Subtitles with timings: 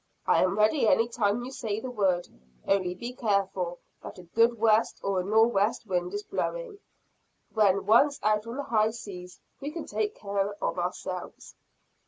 [0.25, 2.27] "I am ready any time you say the word
[2.67, 6.79] only be careful that a good west or a nor'west wind is blowing.
[7.53, 11.53] When once out on the high seas, we can take care of ourselves."